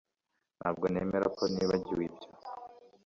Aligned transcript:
Ntabwo 0.59 0.85
nemera 0.93 1.27
ko 1.37 1.43
nibagiwe 1.53 2.03
ibyo 2.09 2.27